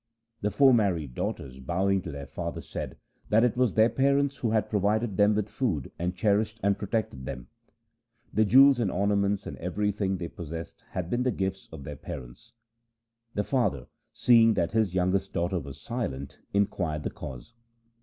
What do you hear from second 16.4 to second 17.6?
inquired the cause.